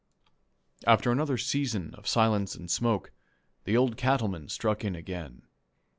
[0.87, 3.11] After another season of silence and smoke,
[3.65, 5.43] the Old Cattleman struck in again.